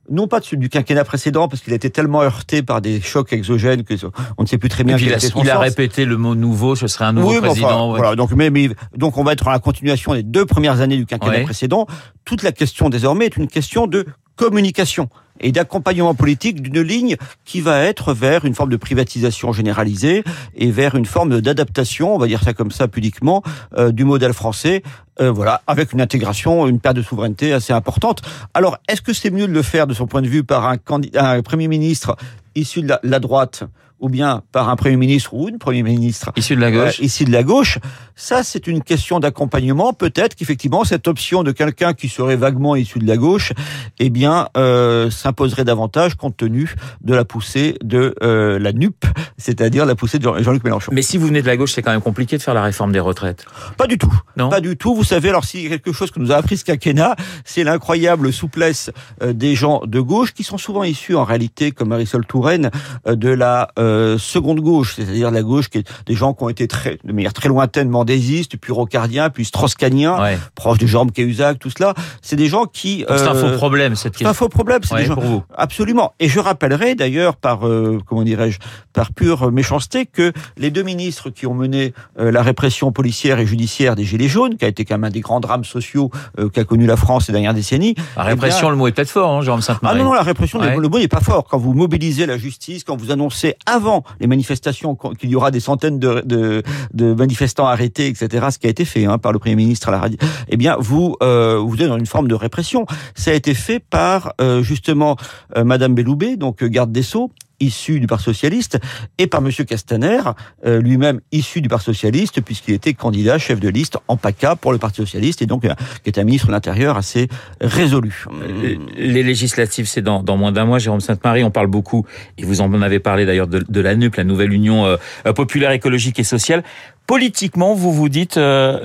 non 0.09 0.27
pas 0.27 0.39
du 0.39 0.69
quinquennat 0.69 1.03
précédent, 1.03 1.47
parce 1.47 1.62
qu'il 1.62 1.73
a 1.73 1.75
été 1.75 1.89
tellement 1.89 2.21
heurté 2.21 2.62
par 2.62 2.81
des 2.81 3.01
chocs 3.01 3.33
exogènes 3.33 3.83
que 3.83 3.95
on 4.38 4.44
ne 4.44 4.47
sait 4.47 4.57
plus 4.57 4.69
très 4.69 4.83
bien. 4.83 4.97
il, 4.97 5.13
a, 5.13 5.17
il 5.17 5.50
a, 5.50 5.59
répété 5.59 6.06
le 6.06 6.17
mot 6.17 6.35
nouveau, 6.35 6.75
ce 6.75 6.88
serait 6.88 7.06
un 7.06 7.13
nouveau 7.13 7.41
président. 7.41 7.89
Voilà, 7.89 8.15
donc, 8.15 8.31
mais, 8.31 8.51
donc 8.95 9.17
on 9.17 9.23
va 9.23 9.33
être 9.33 9.45
dans 9.45 9.51
la 9.51 9.59
continuation 9.59 10.13
des 10.13 10.23
deux 10.23 10.45
premières 10.45 10.81
années 10.81 10.97
du 10.97 11.06
quinquennat 11.06 11.41
précédent. 11.41 11.88
Toute 12.23 12.44
la 12.44 12.51
question 12.51 12.89
désormais 12.89 13.25
est 13.25 13.38
une 13.38 13.47
question 13.47 13.88
de 13.88 14.06
communication 14.35 15.09
et 15.40 15.52
d'accompagnement 15.52 16.16
politique 16.16 16.62
d'une 16.62 16.82
ligne 16.82 17.18
qui 17.44 17.62
va 17.62 17.82
être 17.82 18.14
vers 18.14 18.46
une 18.46 18.56
forme 18.56 18.70
de 18.70 18.78
privatisation 18.78 19.54
généralisée 19.54 20.24
et 20.56 20.72
vers 20.72 20.96
une 20.96 21.06
forme 21.06 21.42
d'adaptation, 21.42 22.16
on 22.16 22.18
va 22.18 22.28
dire 22.28 22.44
ça 22.44 22.54
comme 22.54 22.72
ça 22.72 22.88
pudiquement, 22.88 23.44
euh, 23.78 23.92
du 23.92 24.06
modèle 24.06 24.34
français, 24.34 24.84
euh, 25.22 25.32
voilà, 25.32 25.62
avec 25.68 25.94
une 25.94 26.02
intégration, 26.02 26.68
une 26.68 26.80
perte 26.80 26.98
de 26.98 27.02
souveraineté 27.02 27.54
assez 27.54 27.74
importante. 27.74 28.22
Alors, 28.54 28.78
est-ce 28.90 29.02
que 29.02 29.14
c'est 29.14 29.32
mieux 29.32 29.48
de 29.48 29.54
le 29.54 29.62
faire 29.62 29.88
de 29.88 29.94
son 29.94 30.08
point 30.08 30.22
de 30.22 30.28
vue 30.28 30.44
par 30.44 30.68
un, 30.68 31.42
premier 31.42 31.68
ministre 31.68 32.18
issu 32.56 32.82
de 32.82 32.94
la 33.04 33.20
droite 33.20 33.64
ou 34.06 34.10
bien 34.10 34.44
par 34.52 34.69
un 34.69 34.75
Premier 34.75 34.98
ministre 34.98 35.34
ou 35.34 35.50
une 35.50 35.57
Premier 35.57 35.81
ministre 35.81 36.31
issu 36.36 36.56
de 36.56 36.62
la 36.62 36.69
gauche. 36.72 37.00
Euh, 37.02 37.25
de 37.25 37.31
la 37.31 37.42
gauche. 37.42 37.80
Ça, 38.16 38.44
c'est 38.44 38.68
une 38.68 38.84
question 38.84 39.19
d'accompagnement. 39.19 39.94
Peut-être 39.94 40.36
qu'effectivement, 40.36 40.84
cette 40.84 41.07
option 41.07 41.42
de 41.42 41.52
quelqu'un 41.52 41.94
qui 41.94 42.07
serait 42.07 42.36
vaguement 42.36 42.75
issu 42.75 43.00
de 43.00 43.07
la 43.07 43.18
gauche, 43.18 43.52
eh 43.98 44.12
bien, 44.12 44.48
euh, 44.57 45.10
s'imposerait 45.10 45.66
davantage 45.66 46.16
compte 46.16 46.38
tenu 46.38 46.75
de 47.02 47.16
la 47.16 47.25
poussée 47.25 47.78
de 47.84 48.13
euh, 48.22 48.60
la 48.60 48.74
NUP, 48.74 49.06
c'est-à-dire 49.38 49.88
la 49.88 49.96
poussée 49.96 50.19
de 50.19 50.30
Jean-Luc 50.40 50.63
Mélenchon. 50.63 50.92
Mais 50.94 51.01
si 51.01 51.18
vous 51.18 51.25
venez 51.25 51.42
de 51.42 51.48
la 51.48 51.58
gauche, 51.58 51.74
c'est 51.74 51.81
quand 51.81 51.92
même 51.92 52.01
compliqué 52.01 52.38
de 52.38 52.44
faire 52.44 52.54
la 52.54 52.62
réforme 52.62 52.92
des 52.92 53.00
retraites. 53.00 53.46
Pas 53.75 53.88
du 53.88 53.98
tout. 53.98 54.13
Non. 54.38 54.50
Pas 54.50 54.62
du 54.62 54.78
tout. 54.78 54.94
Vous 54.94 55.04
savez, 55.04 55.30
alors 55.30 55.46
si 55.46 55.68
quelque 55.68 55.92
chose 55.92 56.12
que 56.12 56.19
nous 56.19 56.31
a 56.31 56.36
appris 56.36 56.58
ce 56.58 56.66
quinquennat, 56.66 57.16
c'est 57.44 57.63
l'incroyable 57.63 58.31
souplesse 58.31 58.92
euh, 59.24 59.34
des 59.34 59.56
gens 59.56 59.81
de 59.84 60.00
gauche 60.00 60.34
qui 60.34 60.44
sont 60.44 60.60
souvent 60.60 60.84
issus 60.84 61.16
en 61.16 61.24
réalité, 61.24 61.72
comme 61.72 61.90
Marisol 61.90 62.25
Touraine, 62.28 62.69
euh, 63.08 63.16
de 63.16 63.30
la 63.30 63.69
euh, 63.80 63.94
seconde 64.18 64.62
gauche, 64.62 64.95
c'est-à-dire 64.95 65.31
la 65.31 65.44
gauche 65.44 65.69
qui 65.69 65.80
est 65.80 65.88
des 66.06 66.15
gens 66.15 66.33
qui 66.33 66.44
ont 66.44 66.50
été 66.50 66.68
très, 66.68 66.97
de 67.03 67.12
manière 67.12 67.33
très 67.33 67.50
lointaine 67.50 67.89
mendésistes, 67.89 68.57
puis 68.57 68.71
rocardiens, 68.71 69.30
puis 69.30 69.45
strauss-caniens, 69.45 70.18
proches 70.56 70.77
de 70.77 70.88
Jérôme 70.88 71.12
Cahuzac, 71.12 71.59
tout 71.59 71.69
cela. 71.69 71.94
C'est 72.21 72.36
des 72.36 72.47
gens 72.47 72.65
qui... 72.65 73.06
c'est 73.07 73.27
un 73.27 73.36
faux 73.36 73.47
euh, 73.47 73.57
problème, 73.57 73.95
cette 73.95 74.13
question. 74.13 74.27
C'est 74.27 74.31
un 74.31 74.33
faux 74.33 74.50
problème, 74.50 74.81
c'est 74.83 74.95
des 74.95 75.06
gens... 75.06 75.15
Pour 75.15 75.24
vous. 75.24 75.44
Absolument. 75.56 76.13
Et 76.19 76.30
je 76.30 76.39
rappellerai 76.39 76.95
d'ailleurs 76.95 77.36
par, 77.36 77.68
euh, 77.68 78.00
comment 78.06 78.24
dirais-je, 78.24 78.59
par 78.94 79.13
pure 79.13 79.51
méchanceté 79.51 80.06
que 80.06 80.33
les 80.57 80.71
deux 80.71 80.83
ministres 80.83 81.30
qui 81.30 81.48
ont 81.48 81.53
mené 81.53 81.94
la 82.18 82.41
répression 82.41 82.91
policière 82.91 83.39
et 83.39 83.45
judiciaire 83.45 83.95
des 83.95 84.03
Gilets 84.03 84.27
jaunes, 84.27 84.57
qui 84.57 84.65
a 84.65 84.68
été 84.68 84.86
quand 84.86 84.95
même 84.95 85.06
un 85.06 85.09
des 85.09 85.21
grands 85.21 85.39
drames 85.39 85.65
sociaux 85.65 86.12
qu'a 86.53 86.63
connu 86.63 86.86
la 86.86 86.98
France 86.98 87.25
ces 87.25 87.31
dernières 87.31 87.53
décennies... 87.53 87.95
La 88.15 88.24
répression, 88.24 88.69
le 88.69 88.75
mot 88.75 88.88
est 88.88 88.91
peut-être 88.91 89.09
fort, 89.09 89.30
hein, 89.30 89.41
Jérôme 89.41 89.62
Sainte-Marie. 89.62 89.98
Ah 90.00 90.03
non, 90.03 90.09
non, 90.09 90.13
la 90.13 90.24
répression, 90.24 90.59
le 90.59 90.88
mot 90.88 91.00
n'est 91.00 91.07
pas 91.07 91.21
fort. 91.21 91.45
Quand 91.50 91.57
vous 91.57 91.74
mobilisez 91.74 92.25
la 92.25 92.38
justice, 92.38 92.83
quand 92.83 92.95
vous 92.95 93.12
annoncez 93.12 93.56
avant 93.75 94.04
les 94.19 94.27
manifestations, 94.27 94.95
qu'il 94.95 95.30
y 95.30 95.36
aura 95.36 95.51
des 95.51 95.60
centaines 95.60 96.00
de, 96.00 96.63
manifestants 96.94 97.68
arrêtés, 97.68 98.07
etc., 98.07 98.48
ce 98.51 98.57
qui 98.57 98.68
a 98.68 98.69
été 98.69 98.86
fait 98.86 99.06
hein, 99.06 99.18
par 99.18 99.31
le 99.31 99.39
Premier 99.39 99.56
ministre 99.56 99.89
à 99.89 99.92
la 99.92 100.00
radio, 100.00 100.18
eh 100.50 100.57
bien, 100.57 100.77
vous, 100.80 101.16
euh, 101.22 101.60
vous 101.60 101.81
êtes 101.81 101.88
dans 101.88 101.98
une 101.98 102.06
forme 102.06 102.27
de 102.27 102.36
répression. 102.36 102.86
Ça 103.16 103.31
a 103.31 103.33
été 103.33 103.54
fait 103.54 103.80
par, 103.80 104.33
euh, 104.42 104.63
justement, 104.63 105.18
euh, 105.56 105.63
Madame 105.63 105.94
Belloubet, 105.94 106.38
donc 106.38 106.63
garde 106.63 106.92
des 106.92 107.04
Sceaux, 107.04 107.31
issu 107.60 108.00
du 108.00 108.07
Parti 108.07 108.25
socialiste, 108.25 108.80
et 109.18 109.28
par 109.28 109.42
Monsieur 109.42 109.63
Castaner, 109.63 110.19
euh, 110.66 110.81
lui-même 110.81 111.22
issu 111.31 111.62
du 111.62 111.69
Parti 111.69 111.86
socialiste, 111.86 112.42
puisqu'il 112.42 112.74
était 112.74 112.94
candidat 112.94 113.38
chef 113.38 113.60
de 113.60 113.69
liste 113.69 113.98
en 114.07 114.18
PACA 114.18 114.56
pour 114.56 114.72
le 114.72 114.78
Parti 114.78 114.98
socialiste, 114.98 115.42
et 115.42 115.46
donc 115.46 115.66
euh, 115.66 115.74
qui 116.04 116.10
est 116.10 116.19
un 116.19 116.24
ministre 116.24 116.48
de 116.48 116.52
l'Intérieur 116.52 116.98
assez 116.98 117.28
résolu. 117.62 118.25
Euh, 118.31 118.78
les 118.96 119.24
législatives, 119.24 119.88
c'est 119.88 120.02
dans, 120.02 120.24
dans, 120.24 120.38
moins 120.38 120.52
d'un 120.52 120.66
mois. 120.66 120.80
Jérôme 120.80 121.02
Sainte-Marie, 121.02 121.44
on 121.44 121.52
parle 121.52 121.68
beaucoup, 121.68 122.06
et 122.38 122.44
vous 122.44 122.62
en 122.62 122.81
avez 122.81 123.00
parlé 123.00 123.25
d'ailleurs 123.25 123.48
de, 123.48 123.63
de, 123.68 123.81
la 123.81 123.96
NUP, 123.96 124.16
la 124.16 124.24
nouvelle 124.24 124.54
Union 124.54 124.98
populaire 125.36 125.72
écologique 125.72 126.19
et 126.19 126.24
sociale. 126.24 126.63
Politiquement, 127.08 127.74
vous 127.74 127.94
vous 127.94 128.10
dites, 128.10 128.38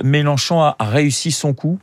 Mélenchon 0.03 0.61
a, 0.61 0.75
a 0.79 0.85
réussi 0.85 1.31
son 1.31 1.53
coup? 1.53 1.79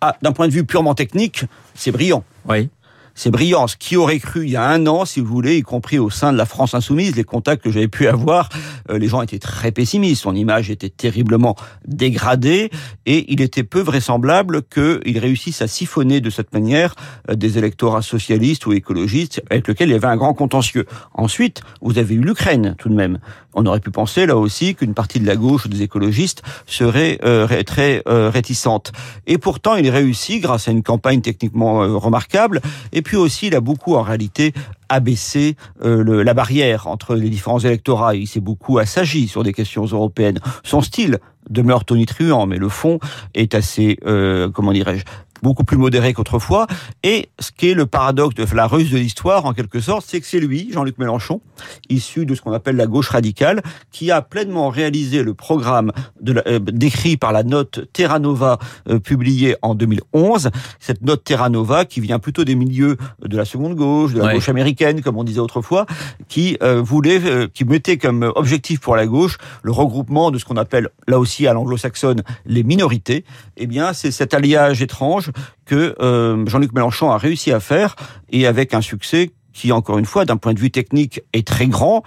Ah, 0.00 0.16
D'un 0.22 0.32
point 0.32 0.48
de 0.48 0.52
vue 0.52 0.64
purement 0.64 0.94
technique, 0.94 1.44
c'est 1.74 1.92
brillant. 1.92 2.24
Oui 2.48 2.68
c'est 3.14 3.30
brillant. 3.30 3.66
Ce 3.66 3.76
qui 3.76 3.96
aurait 3.96 4.18
cru 4.18 4.44
il 4.44 4.50
y 4.50 4.56
a 4.56 4.68
un 4.68 4.86
an, 4.86 5.04
si 5.04 5.20
vous 5.20 5.26
voulez, 5.26 5.58
y 5.58 5.62
compris 5.62 5.98
au 5.98 6.10
sein 6.10 6.32
de 6.32 6.38
la 6.38 6.46
France 6.46 6.74
insoumise, 6.74 7.14
les 7.16 7.24
contacts 7.24 7.62
que 7.62 7.70
j'avais 7.70 7.88
pu 7.88 8.08
avoir, 8.08 8.48
euh, 8.90 8.98
les 8.98 9.08
gens 9.08 9.22
étaient 9.22 9.38
très 9.38 9.70
pessimistes. 9.70 10.22
Son 10.22 10.34
image 10.34 10.70
était 10.70 10.88
terriblement 10.88 11.54
dégradée 11.86 12.70
et 13.06 13.32
il 13.32 13.40
était 13.40 13.62
peu 13.62 13.80
vraisemblable 13.80 14.62
qu'il 14.62 15.18
réussisse 15.18 15.62
à 15.62 15.68
siphonner 15.68 16.20
de 16.20 16.30
cette 16.30 16.52
manière 16.52 16.94
euh, 17.30 17.34
des 17.34 17.58
électorats 17.58 18.02
socialistes 18.02 18.66
ou 18.66 18.72
écologistes 18.72 19.42
avec 19.50 19.68
lesquels 19.68 19.88
il 19.88 19.92
y 19.92 19.96
avait 19.96 20.06
un 20.06 20.16
grand 20.16 20.34
contentieux. 20.34 20.86
Ensuite, 21.14 21.62
vous 21.80 21.98
avez 21.98 22.14
eu 22.16 22.20
l'Ukraine 22.20 22.74
tout 22.78 22.88
de 22.88 22.94
même. 22.94 23.18
On 23.56 23.66
aurait 23.66 23.80
pu 23.80 23.92
penser 23.92 24.26
là 24.26 24.36
aussi 24.36 24.74
qu'une 24.74 24.94
partie 24.94 25.20
de 25.20 25.26
la 25.26 25.36
gauche 25.36 25.66
ou 25.66 25.68
des 25.68 25.82
écologistes 25.82 26.42
serait 26.66 27.20
euh, 27.24 27.62
très 27.62 28.02
réticente. 28.04 28.90
Et 29.28 29.38
pourtant, 29.38 29.76
il 29.76 29.88
réussit 29.90 30.42
grâce 30.42 30.66
à 30.66 30.72
une 30.72 30.82
campagne 30.82 31.20
techniquement 31.20 31.78
remarquable 31.98 32.60
et 32.92 33.02
puis 33.04 33.16
aussi, 33.16 33.46
il 33.46 33.54
a 33.54 33.60
beaucoup 33.60 33.94
en 33.94 34.02
réalité 34.02 34.52
abaissé 34.88 35.56
euh, 35.84 36.24
la 36.24 36.34
barrière 36.34 36.88
entre 36.88 37.14
les 37.14 37.30
différents 37.30 37.60
électorats. 37.60 38.14
Il 38.14 38.26
s'est 38.26 38.40
beaucoup 38.40 38.78
assagi 38.78 39.28
sur 39.28 39.42
des 39.44 39.52
questions 39.52 39.84
européennes. 39.84 40.40
Son 40.64 40.80
style 40.80 41.18
demeure 41.50 41.84
tonitruant, 41.84 42.46
mais 42.46 42.56
le 42.56 42.68
fond 42.68 42.98
est 43.34 43.54
assez, 43.54 43.98
euh, 44.06 44.48
comment 44.50 44.72
dirais-je, 44.72 45.04
beaucoup 45.44 45.62
plus 45.62 45.76
modéré 45.76 46.14
qu'autrefois. 46.14 46.66
Et 47.02 47.28
ce 47.38 47.52
qui 47.52 47.70
est 47.70 47.74
le 47.74 47.84
paradoxe 47.84 48.34
de 48.34 48.46
la 48.56 48.66
ruse 48.66 48.90
de 48.90 48.96
l'histoire, 48.96 49.44
en 49.44 49.52
quelque 49.52 49.78
sorte, 49.78 50.06
c'est 50.08 50.18
que 50.18 50.26
c'est 50.26 50.40
lui, 50.40 50.70
Jean-Luc 50.72 50.96
Mélenchon, 50.96 51.42
issu 51.90 52.24
de 52.24 52.34
ce 52.34 52.40
qu'on 52.40 52.52
appelle 52.52 52.76
la 52.76 52.86
gauche 52.86 53.10
radicale, 53.10 53.62
qui 53.92 54.10
a 54.10 54.22
pleinement 54.22 54.70
réalisé 54.70 55.22
le 55.22 55.34
programme 55.34 55.92
de 56.22 56.42
euh, 56.46 56.58
décrit 56.58 57.18
par 57.18 57.32
la 57.32 57.42
note 57.42 57.92
Terra 57.92 58.18
Nova 58.18 58.58
euh, 58.88 58.98
publiée 58.98 59.54
en 59.60 59.74
2011. 59.74 60.50
Cette 60.80 61.02
note 61.02 61.22
Terra 61.24 61.50
Nova 61.50 61.84
qui 61.84 62.00
vient 62.00 62.18
plutôt 62.18 62.44
des 62.44 62.54
milieux 62.54 62.96
de 63.22 63.36
la 63.36 63.44
seconde 63.44 63.74
gauche, 63.74 64.14
de 64.14 64.20
la 64.22 64.32
gauche 64.32 64.48
américaine, 64.48 65.02
comme 65.02 65.18
on 65.18 65.24
disait 65.24 65.40
autrefois, 65.40 65.84
qui 66.26 66.56
euh, 66.62 66.80
voulait, 66.80 67.20
qui 67.52 67.66
mettait 67.66 67.98
comme 67.98 68.32
objectif 68.34 68.80
pour 68.80 68.96
la 68.96 69.06
gauche 69.06 69.36
le 69.62 69.72
regroupement 69.72 70.30
de 70.30 70.38
ce 70.38 70.46
qu'on 70.46 70.56
appelle 70.56 70.88
là 71.06 71.18
aussi 71.18 71.46
à 71.46 71.52
l'anglo-saxonne 71.52 72.22
les 72.46 72.62
minorités. 72.62 73.26
Eh 73.58 73.66
bien, 73.66 73.92
c'est 73.92 74.10
cet 74.10 74.32
alliage 74.32 74.80
étrange 74.80 75.32
que 75.64 75.94
euh, 76.00 76.44
Jean-Luc 76.46 76.72
Mélenchon 76.72 77.10
a 77.10 77.18
réussi 77.18 77.52
à 77.52 77.60
faire 77.60 77.96
et 78.30 78.46
avec 78.46 78.74
un 78.74 78.80
succès 78.80 79.32
qui, 79.52 79.72
encore 79.72 79.98
une 79.98 80.04
fois, 80.04 80.24
d'un 80.24 80.36
point 80.36 80.52
de 80.52 80.60
vue 80.60 80.70
technique, 80.70 81.20
est 81.32 81.46
très 81.46 81.66
grand. 81.66 82.02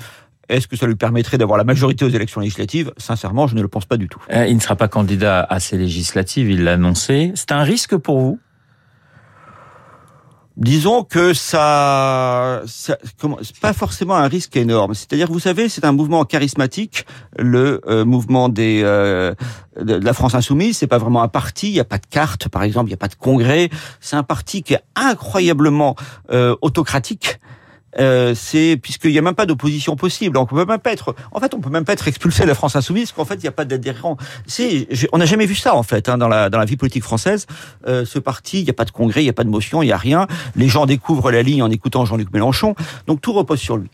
Est-ce 0.50 0.68
que 0.68 0.78
ça 0.78 0.88
lui 0.88 0.96
permettrait 0.96 1.38
d'avoir 1.38 1.58
la 1.58 1.64
majorité 1.64 2.06
aux 2.06 2.10
élections 2.10 2.40
législatives? 2.42 2.92
Sincèrement, 2.98 3.48
je 3.48 3.56
ne 3.56 3.62
le 3.62 3.68
pense 3.68 3.86
pas 3.86 3.98
du 3.98 4.08
tout. 4.08 4.22
Euh, 4.32 4.46
il 4.48 4.56
ne 4.56 4.62
sera 4.62 4.76
pas 4.76 4.88
candidat 4.88 5.46
à 5.50 5.60
ces 5.60 5.78
législatives, 5.78 6.50
il 6.50 6.64
l'a 6.64 6.74
annoncé. 6.74 7.32
C'est 7.36 7.52
un 7.52 7.64
risque 7.64 7.98
pour 7.98 8.20
vous? 8.20 8.40
Disons 10.58 11.04
que 11.04 11.36
ça, 11.36 12.64
ça 12.66 12.98
c'est 13.44 13.60
pas 13.60 13.74
forcément 13.74 14.16
un 14.16 14.28
risque 14.28 14.58
énorme. 14.58 14.96
C'est-à-dire, 14.96 15.32
vous 15.32 15.40
savez, 15.40 15.70
c'est 15.70 15.86
un 15.86 15.92
mouvement 15.92 16.26
charismatique, 16.26 17.06
le 17.38 17.80
euh, 17.88 18.04
mouvement 18.06 18.50
des 18.50 18.82
euh, 18.84 19.36
de 19.80 19.94
la 19.94 20.14
France 20.14 20.34
insoumise. 20.34 20.78
C'est 20.78 20.88
pas 20.88 20.98
vraiment 20.98 21.22
un 21.22 21.28
parti. 21.28 21.68
Il 21.70 21.74
n'y 21.74 21.80
a 21.80 21.86
pas 21.86 22.00
de 22.00 22.08
carte, 22.08 22.50
par 22.50 22.64
exemple. 22.64 22.88
Il 22.88 22.90
n'y 22.90 22.96
a 22.96 22.98
pas 22.98 23.08
de 23.08 23.14
congrès. 23.14 23.70
C'est 24.02 24.16
un 24.16 24.24
parti 24.24 24.64
qui 24.64 24.74
est 24.74 24.82
incroyablement 24.96 25.96
euh, 26.32 26.56
autocratique 26.62 27.40
euh, 28.00 28.34
c'est 28.36 28.78
puisqu'il 28.82 29.12
n'y 29.12 29.18
a 29.18 29.22
même 29.22 29.36
pas 29.36 29.46
d'opposition 29.46 29.96
possible. 29.96 30.38
On 30.38 30.46
peut 30.46 30.66
même 30.66 30.80
pas 30.80 30.92
être, 30.92 31.16
en 31.32 31.40
fait, 31.40 31.54
on 31.54 31.60
peut 31.60 31.70
même 31.70 31.86
pas 31.86 31.94
être 31.94 32.08
expulsé 32.08 32.44
de 32.44 32.48
la 32.48 32.56
France 32.56 32.76
insoumise, 32.76 33.12
parce 33.12 33.18
qu'en 33.18 33.26
fait, 33.26 33.36
il 33.36 33.44
n'y 33.44 33.50
a 33.50 33.54
pas 33.54 33.66
d'adhérents. 33.66 34.18
C'est, 34.46 34.88
on 35.12 35.18
n'a 35.18 35.26
jamais 35.26 35.46
vu 35.46 35.56
ça 35.56 35.76
en 35.76 35.84
fait 35.84 36.10
hein, 36.10 36.18
dans 36.18 36.28
la 36.28 36.50
dans 36.50 36.60
la 36.60 36.66
vie 36.66 36.78
politique 36.78 37.04
française. 37.04 37.48
Euh, 37.88 38.06
ce 38.06 38.20
parti, 38.20 38.60
il 38.60 38.64
n'y 38.64 38.70
a 38.70 38.74
pas 38.74 38.86
de 38.86 38.92
congrès, 38.92 39.22
il 39.22 39.26
n'y 39.26 39.30
a 39.30 39.34
pas 39.34 39.44
de 39.44 39.50
motion, 39.50 39.82
il 39.82 39.88
n'y 39.88 39.92
a 39.92 39.98
rien. 39.98 40.28
Les 40.56 40.68
gens 40.68 40.86
découvrent 40.86 41.32
la 41.32 41.44
ligne 41.44 41.64
en 41.64 41.72
écoutant 41.72 42.06
Jean-Luc 42.06 42.32
Mélenchon. 42.34 42.76
Donc 43.08 43.22
tout 43.22 43.34
repose 43.34 43.60
sur 43.60 43.78
lui. 43.78 43.90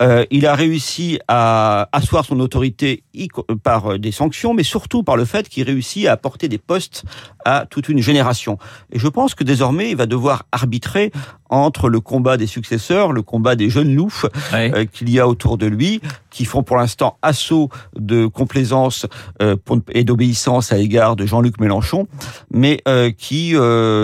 Euh, 0.00 0.24
il 0.30 0.46
a 0.46 0.54
réussi 0.54 1.18
à 1.28 1.88
asseoir 1.92 2.24
son 2.24 2.40
autorité 2.40 3.04
par 3.62 3.92
euh, 3.92 3.98
des 3.98 4.12
sanctions, 4.12 4.54
mais 4.54 4.62
surtout 4.62 5.02
par 5.02 5.16
le 5.16 5.24
fait 5.24 5.48
qu'il 5.48 5.64
réussit 5.64 6.06
à 6.06 6.12
apporter 6.12 6.48
des 6.48 6.58
postes 6.58 7.04
à 7.44 7.66
toute 7.68 7.88
une 7.88 8.00
génération. 8.00 8.58
Et 8.92 8.98
je 8.98 9.08
pense 9.08 9.34
que 9.34 9.44
désormais, 9.44 9.90
il 9.90 9.96
va 9.96 10.06
devoir 10.06 10.44
arbitrer 10.52 11.12
entre 11.50 11.88
le 11.88 12.00
combat 12.00 12.36
des 12.36 12.46
successeurs, 12.46 13.12
le 13.12 13.22
combat 13.22 13.56
des 13.56 13.70
jeunes 13.70 13.94
loups 13.94 14.22
euh, 14.52 14.84
qu'il 14.86 15.10
y 15.10 15.20
a 15.20 15.28
autour 15.28 15.58
de 15.58 15.66
lui, 15.66 16.00
qui 16.30 16.44
font 16.44 16.62
pour 16.62 16.76
l'instant 16.76 17.18
assaut 17.22 17.70
de 17.98 18.26
complaisance 18.26 19.06
euh, 19.42 19.56
et 19.90 20.04
d'obéissance 20.04 20.72
à 20.72 20.76
l'égard 20.76 21.16
de 21.16 21.26
Jean-Luc 21.26 21.60
Mélenchon, 21.60 22.06
mais 22.50 22.80
euh, 22.88 23.10
qui 23.10 23.54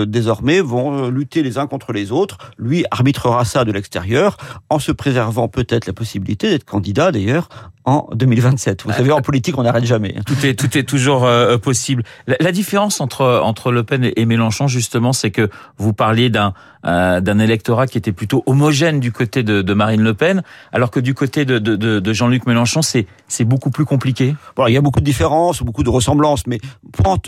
désormais 0.07 0.61
vont 0.61 1.09
lutter 1.09 1.43
les 1.43 1.57
uns 1.57 1.67
contre 1.67 1.93
les 1.93 2.11
autres. 2.11 2.37
Lui 2.57 2.85
arbitrera 2.91 3.45
ça 3.45 3.65
de 3.65 3.71
l'extérieur, 3.71 4.37
en 4.69 4.79
se 4.79 4.91
préservant 4.91 5.47
peut-être 5.47 5.85
la 5.85 5.93
possibilité 5.93 6.49
d'être 6.49 6.65
candidat 6.65 7.11
d'ailleurs 7.11 7.49
en 7.85 8.07
2027. 8.13 8.83
Vous 8.83 8.91
savez, 8.93 9.11
en 9.11 9.21
politique, 9.21 9.57
on 9.57 9.63
n'arrête 9.63 9.85
jamais. 9.85 10.15
Tout 10.25 10.45
est 10.45 10.55
tout 10.55 10.77
est 10.77 10.83
toujours 10.83 11.27
possible. 11.61 12.03
La, 12.27 12.37
la, 12.39 12.51
différence 12.51 13.01
entre 13.01 13.41
entre 13.43 13.71
Le 13.71 13.83
Pen 13.83 14.09
et 14.15 14.25
Mélenchon, 14.25 14.67
justement, 14.67 15.11
c'est 15.11 15.31
que 15.31 15.49
vous 15.77 15.93
parliez 15.93 16.29
d'un 16.29 16.53
euh, 16.85 17.21
d'un 17.33 17.39
électorat 17.39 17.87
qui 17.87 17.97
était 17.97 18.11
plutôt 18.11 18.43
homogène 18.45 18.99
du 18.99 19.11
côté 19.11 19.43
de, 19.43 19.73
Marine 19.73 20.01
Le 20.01 20.13
Pen, 20.13 20.43
alors 20.71 20.91
que 20.91 20.99
du 20.99 21.13
côté 21.13 21.45
de, 21.45 22.13
Jean-Luc 22.13 22.45
Mélenchon, 22.45 22.81
c'est 22.81 23.43
beaucoup 23.43 23.71
plus 23.71 23.85
compliqué. 23.85 24.35
Bon, 24.55 24.67
il 24.67 24.73
y 24.73 24.77
a 24.77 24.81
beaucoup 24.81 24.99
de 24.99 25.05
différences, 25.05 25.63
beaucoup 25.63 25.83
de 25.83 25.89
ressemblances, 25.89 26.45
mais 26.47 26.59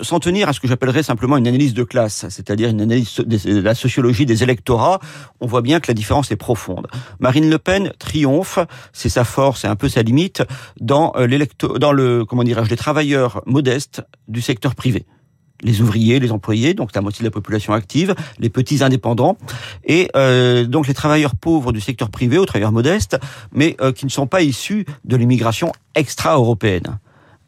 s'en 0.02 0.20
tenir 0.20 0.50
à 0.50 0.54
ce 0.54 0.60
que 0.60 0.68
j'appellerais 0.68 1.04
simplement 1.04 1.38
une 1.38 1.48
analyse 1.48 1.74
de 1.74 1.84
classe, 1.84 2.26
c'est-à-dire 2.30 2.70
une 2.70 2.82
analyse 2.82 3.16
de 3.18 3.62
la 3.62 3.76
sociologie 3.76 4.26
des 4.26 4.44
électorats, 4.44 5.00
on 5.42 5.48
voit 5.48 5.62
bien 5.62 5.80
que 5.80 5.88
la 5.88 5.94
différence 5.94 6.32
est 6.32 6.36
profonde. 6.36 6.88
Marine 7.20 7.50
Le 7.50 7.58
Pen 7.58 7.92
triomphe, 7.98 8.60
c'est 8.94 9.10
sa 9.10 9.24
force 9.24 9.66
et 9.66 9.68
un 9.68 9.76
peu 9.76 9.90
sa 9.90 10.04
limite 10.04 10.44
dans 10.80 11.14
euh, 11.16 11.28
dans 11.80 11.92
le 11.92 12.26
comment 12.26 12.44
dirais-je 12.44 12.70
les 12.70 12.78
travailleurs 12.78 13.42
modestes 13.46 14.04
du 14.28 14.42
secteur 14.42 14.76
privé 14.76 15.06
les 15.62 15.82
ouvriers, 15.82 16.20
les 16.20 16.32
employés, 16.32 16.74
donc 16.74 16.94
la 16.94 17.02
moitié 17.02 17.24
de 17.24 17.28
la 17.28 17.32
population 17.32 17.74
active, 17.74 18.16
les 18.40 18.50
petits 18.50 18.84
indépendants, 18.84 19.38
et 19.84 20.10
euh, 20.16 20.66
donc 20.66 20.88
les 20.88 20.94
travailleurs 20.94 21.36
pauvres 21.36 21.72
du 21.72 21.82
secteur 21.82 22.10
privé, 22.10 22.38
aux 22.38 22.46
travailleurs 22.46 22.72
modestes, 22.72 23.18
mais 23.52 23.76
euh, 23.82 23.92
qui 23.92 24.06
ne 24.06 24.12
sont 24.12 24.28
pas 24.28 24.42
issus 24.42 24.86
de 25.06 25.16
l'immigration 25.16 25.72
extra-européenne. 25.96 27.00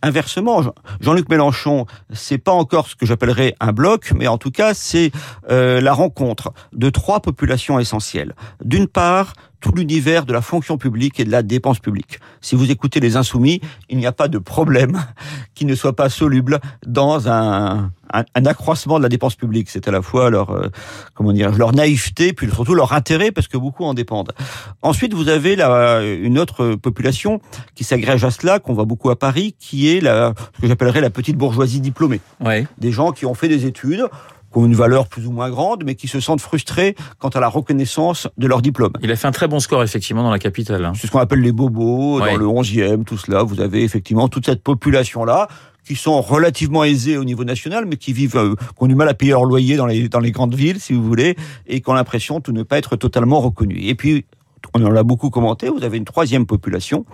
Inversement, 0.04 0.62
Jean-Luc 1.02 1.28
Mélenchon, 1.28 1.88
c'est 2.14 2.38
pas 2.38 2.52
encore 2.52 2.88
ce 2.88 2.96
que 2.96 3.08
j'appellerais 3.08 3.56
un 3.60 3.72
bloc, 3.72 4.14
mais 4.16 4.28
en 4.28 4.38
tout 4.38 4.52
cas, 4.52 4.76
c'est 4.76 5.12
euh, 5.50 5.82
la 5.82 5.94
rencontre 5.94 6.54
de 6.72 6.92
trois 6.92 7.20
populations 7.20 7.80
essentielles. 7.80 8.36
D'une 8.64 8.88
part, 8.88 9.34
tout 9.60 9.72
l'univers 9.72 10.26
de 10.26 10.34
la 10.34 10.42
fonction 10.42 10.78
publique 10.78 11.20
et 11.20 11.26
de 11.26 11.32
la 11.32 11.44
dépense 11.44 11.80
publique. 11.80 12.20
Si 12.42 12.56
vous 12.56 12.70
écoutez 12.72 13.00
les 13.00 13.16
insoumis, 13.16 13.62
il 13.90 13.98
n'y 13.98 14.06
a 14.06 14.12
pas 14.12 14.28
de 14.28 14.38
problème 14.38 15.04
qui 15.56 15.66
ne 15.66 15.76
soit 15.76 15.96
pas 15.96 16.10
soluble 16.10 16.60
dans 16.86 17.30
un, 17.30 17.92
un, 18.12 18.46
accroissement 18.46 18.98
de 18.98 19.04
la 19.04 19.10
dépense 19.10 19.36
publique. 19.36 19.70
C'est 19.70 19.88
à 19.88 19.92
la 19.92 20.02
fois 20.02 20.30
leur, 20.30 20.52
euh, 20.52 20.70
comment 21.14 21.34
dire, 21.34 21.52
leur 21.52 21.74
naïveté, 21.74 22.34
puis 22.34 22.50
surtout 22.50 22.76
leur 22.76 22.94
intérêt, 22.94 23.32
parce 23.32 23.48
que 23.48 23.58
beaucoup 23.58 23.84
en 23.84 23.94
dépendent. 23.94 24.34
Ensuite, 24.82 25.14
vous 25.14 25.30
avez 25.30 25.56
la, 25.56 26.04
une 26.04 26.40
autre 26.40 26.76
population 26.76 27.42
qui 27.76 27.84
s'agrège 27.84 28.24
à 28.24 28.32
cela, 28.32 28.60
qu'on 28.60 28.74
voit 28.74 28.86
beaucoup 28.86 29.10
à 29.10 29.18
Paris, 29.18 29.56
qui 29.60 29.90
est 29.90 30.02
la, 30.02 30.34
ce 30.56 30.62
que 30.62 30.68
j'appellerais 30.68 31.02
la 31.02 31.10
petite 31.10 31.38
bourgeoisie 31.38 31.82
diplômée. 31.82 32.22
Ouais. 32.44 32.68
Des 32.78 32.92
gens 32.92 33.12
qui 33.12 33.26
ont 33.26 33.34
fait 33.34 33.48
des 33.50 33.66
études, 33.66 34.06
qui 34.52 34.60
ont 34.60 34.66
une 34.66 34.76
valeur 34.76 35.08
plus 35.08 35.28
ou 35.28 35.32
moins 35.32 35.50
grande, 35.50 35.84
mais 35.86 35.96
qui 35.96 36.08
se 36.08 36.20
sentent 36.20 36.42
frustrés 36.42 36.96
quant 37.20 37.30
à 37.30 37.40
la 37.40 37.48
reconnaissance 37.48 38.28
de 38.38 38.48
leur 38.48 38.62
diplôme. 38.62 38.94
Il 39.02 39.12
a 39.12 39.16
fait 39.16 39.28
un 39.28 39.32
très 39.32 39.48
bon 39.48 39.60
score, 39.60 39.84
effectivement, 39.84 40.24
dans 40.24 40.32
la 40.32 40.40
capitale. 40.40 40.86
Hein. 40.86 40.94
C'est 40.96 41.08
ce 41.08 41.12
qu'on 41.12 41.20
appelle 41.20 41.42
les 41.42 41.52
bobos, 41.52 42.20
dans 42.20 42.38
le 42.38 42.46
11e, 42.46 43.04
tout 43.04 43.18
cela. 43.18 43.44
Vous 43.44 43.62
avez 43.62 43.84
effectivement 43.84 44.28
toute 44.28 44.46
cette 44.46 44.64
population-là 44.64 45.48
qui 45.88 45.96
sont 45.96 46.20
relativement 46.22 46.84
aisés 46.84 47.18
au 47.18 47.24
niveau 47.24 47.46
national, 47.46 47.86
mais 47.86 47.96
qui 47.96 48.12
vivent, 48.12 48.36
euh, 48.36 48.56
qui 48.56 48.84
ont 48.84 48.88
du 48.88 48.96
mal 48.96 49.08
à 49.08 49.14
payer 49.14 49.32
leur 49.32 49.46
loyer 49.46 49.78
dans 49.78 49.86
les, 49.86 50.10
dans 50.10 50.20
les 50.20 50.32
grandes 50.32 50.54
villes, 50.54 50.82
si 50.82 50.92
vous 50.92 51.02
voulez, 51.02 51.38
et 51.66 51.80
qui 51.80 51.90
ont 51.90 51.94
l'impression 51.94 52.42
de 52.42 52.52
ne 52.52 52.64
pas 52.64 52.78
être 52.78 52.98
totalement 52.98 53.40
reconnus. 53.40 53.80
Et 53.84 53.96
puis, 53.96 54.26
on 54.74 54.84
en 54.86 54.96
a 54.96 55.04
beaucoup 55.04 55.30
commenté, 55.30 55.70
vous 55.70 55.84
avez 55.84 55.98
une 55.98 56.06
troisième 56.06 56.46
population 56.46 57.06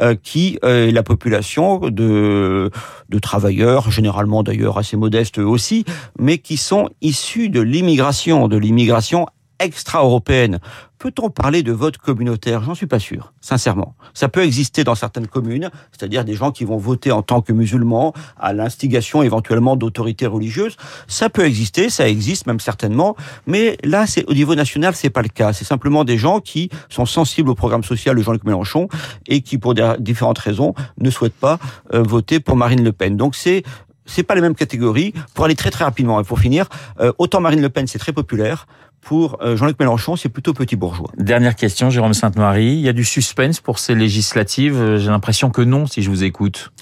euh, 0.00 0.14
qui 0.14 0.58
est 0.62 0.92
la 0.92 1.02
population 1.02 1.78
de, 1.78 2.70
de 3.08 3.18
travailleurs, 3.18 3.90
généralement 3.90 4.42
d'ailleurs 4.42 4.78
assez 4.78 4.96
modestes 4.96 5.38
aussi, 5.38 5.84
mais 6.18 6.38
qui 6.38 6.56
sont 6.56 6.90
issus 7.00 7.48
de 7.48 7.60
l'immigration, 7.60 8.48
de 8.48 8.56
l'immigration 8.56 9.26
extra-européenne. 9.58 10.58
Peut-on 10.98 11.30
parler 11.30 11.62
de 11.62 11.72
vote 11.72 11.96
communautaire? 11.96 12.62
J'en 12.62 12.74
suis 12.74 12.88
pas 12.88 12.98
sûr, 12.98 13.32
sincèrement. 13.40 13.94
Ça 14.14 14.28
peut 14.28 14.42
exister 14.42 14.82
dans 14.82 14.96
certaines 14.96 15.28
communes, 15.28 15.70
c'est-à-dire 15.92 16.24
des 16.24 16.34
gens 16.34 16.50
qui 16.50 16.64
vont 16.64 16.76
voter 16.76 17.12
en 17.12 17.22
tant 17.22 17.40
que 17.40 17.52
musulmans 17.52 18.12
à 18.36 18.52
l'instigation 18.52 19.22
éventuellement 19.22 19.76
d'autorités 19.76 20.26
religieuses. 20.26 20.76
Ça 21.06 21.30
peut 21.30 21.44
exister, 21.44 21.88
ça 21.88 22.08
existe 22.08 22.46
même 22.46 22.58
certainement, 22.58 23.16
mais 23.46 23.78
là, 23.84 24.06
c'est 24.06 24.28
au 24.28 24.34
niveau 24.34 24.56
national, 24.56 24.94
c'est 24.96 25.10
pas 25.10 25.22
le 25.22 25.28
cas. 25.28 25.52
C'est 25.52 25.64
simplement 25.64 26.04
des 26.04 26.18
gens 26.18 26.40
qui 26.40 26.68
sont 26.88 27.06
sensibles 27.06 27.50
au 27.50 27.54
programme 27.54 27.84
social 27.84 28.16
de 28.16 28.22
Jean-Luc 28.22 28.44
Mélenchon 28.44 28.88
et 29.28 29.42
qui, 29.42 29.58
pour 29.58 29.74
différentes 30.00 30.38
raisons, 30.38 30.74
ne 30.98 31.10
souhaitent 31.10 31.32
pas 31.34 31.58
euh, 31.94 32.02
voter 32.02 32.40
pour 32.40 32.56
Marine 32.56 32.82
Le 32.82 32.92
Pen. 32.92 33.16
Donc 33.16 33.36
c'est 33.36 33.62
c'est 34.10 34.22
pas 34.22 34.34
les 34.34 34.40
mêmes 34.40 34.54
catégories. 34.54 35.12
Pour 35.34 35.44
aller 35.44 35.54
très 35.54 35.70
très 35.70 35.84
rapidement 35.84 36.18
et 36.20 36.24
pour 36.24 36.40
finir, 36.40 36.66
euh, 36.98 37.12
autant 37.18 37.40
Marine 37.40 37.60
Le 37.60 37.68
Pen 37.68 37.86
c'est 37.86 37.98
très 37.98 38.12
populaire, 38.12 38.66
pour 39.00 39.38
euh, 39.42 39.56
Jean-Luc 39.56 39.78
Mélenchon, 39.78 40.16
c'est 40.16 40.28
plutôt 40.28 40.52
petit 40.52 40.76
bourgeois. 40.76 41.10
Dernière 41.16 41.56
question, 41.56 41.90
Jérôme 41.90 42.14
Sainte-Marie. 42.14 42.72
Il 42.72 42.80
y 42.80 42.88
a 42.88 42.92
du 42.92 43.04
suspense 43.04 43.60
pour 43.60 43.78
ces 43.78 43.94
législatives 43.94 44.96
J'ai 44.96 45.10
l'impression 45.10 45.50
que 45.50 45.62
non, 45.62 45.86
si 45.86 46.02
je 46.02 46.10
vous 46.10 46.24
écoute. 46.24 46.72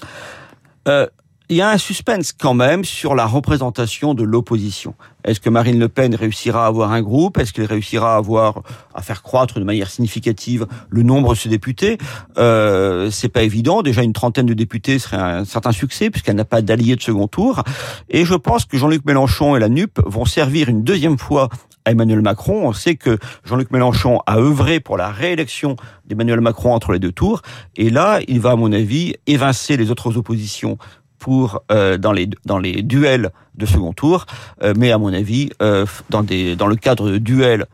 Euh, 0.89 1.07
il 1.49 1.57
y 1.57 1.61
a 1.61 1.71
un 1.71 1.79
suspense 1.79 2.33
quand 2.33 2.55
même 2.55 2.85
sur 2.85 3.15
la 3.15 3.25
représentation 3.25 4.15
de 4.15 4.25
l'opposition. 4.25 4.95
Est-ce 5.23 5.39
que 5.39 5.49
Marine 5.49 5.79
Le 5.79 5.89
Pen 5.89 6.13
réussira 6.15 6.65
à 6.65 6.67
avoir 6.67 6.91
un 6.91 7.03
groupe? 7.03 7.39
Est-ce 7.39 7.53
qu'elle 7.53 7.67
réussira 7.67 8.15
à 8.15 8.17
avoir 8.17 8.63
à 8.95 9.03
faire 9.03 9.23
croître 9.23 9.61
de 9.61 9.65
manière 9.65 9.89
significative 9.89 10.67
le 10.89 11.05
nombre 11.05 11.35
de 11.35 11.39
ses 11.39 11.49
députés? 11.49 11.99
Euh, 12.37 13.11
C'est 13.13 13.29
pas 13.29 13.43
évident. 13.43 13.83
Déjà 13.83 14.03
une 14.03 14.13
trentaine 14.13 14.47
de 14.47 14.55
députés 14.55 14.99
serait 14.99 15.19
un 15.19 15.45
certain 15.45 15.71
succès 15.71 16.11
puisqu'elle 16.11 16.35
n'a 16.35 16.45
pas 16.45 16.63
d'alliés 16.63 16.97
de 16.97 17.03
second 17.03 17.29
tour. 17.29 17.63
Et 18.09 18.25
je 18.25 18.35
pense 18.35 18.65
que 18.65 18.77
Jean-Luc 18.77 19.05
Mélenchon 19.05 19.55
et 19.55 19.61
la 19.61 19.69
NUP 19.69 20.01
vont 20.05 20.25
servir 20.25 20.69
une 20.69 20.83
deuxième 20.83 21.19
fois 21.19 21.49
Emmanuel 21.87 22.21
Macron. 22.21 22.69
On 22.69 22.73
sait 22.73 22.97
que 22.97 23.19
Jean-Luc 23.45 23.71
Mélenchon 23.71 24.21
a 24.26 24.38
œuvré 24.38 24.81
pour 24.81 24.97
la 24.97 25.11
réélection 25.11 25.76
d'Emmanuel 26.07 26.40
Macron 26.40 26.73
entre 26.73 26.93
les 26.93 26.99
deux 26.99 27.12
tours. 27.12 27.43
Et 27.76 27.90
là, 27.90 28.21
il 28.28 28.40
va, 28.40 28.52
à 28.52 28.57
mon 28.57 28.73
avis, 28.73 29.14
évincer 29.26 29.76
les 29.76 29.90
autres 29.90 30.16
oppositions 30.16 30.78
pour 31.19 31.62
euh, 31.73 31.97
dans 31.97 32.12
les 32.12 32.28
dans 32.45 32.59
les 32.59 32.83
duels 32.83 33.31
de 33.55 33.66
second 33.66 33.93
tour, 33.93 34.26
euh, 34.62 34.75
mais 34.76 34.93
à 34.93 34.99
mon 34.99 35.12
avis 35.12 35.50
euh, 35.62 35.87
dans 36.11 36.23
des 36.23 36.57
dans 36.57 36.66
le 36.66 36.76
cadre 36.76 37.11
de 37.11 37.19
duels 37.19 37.66